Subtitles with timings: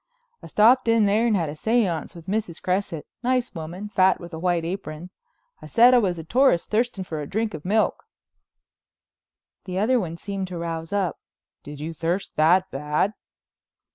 [0.41, 2.59] "I stopped in there and had a séance with Mrs.
[2.59, 5.11] Cresset, nice woman, fat with a white apron.
[5.61, 8.03] I said I was a tourist thirsting for a drink of milk."
[9.65, 11.19] The other one seemed to rouse up.
[11.61, 13.13] "Did you thirst that bad?"